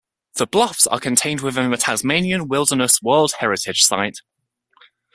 [0.37, 4.21] The bluffs are contained within the Tasmanian Wilderness World Heritage Site.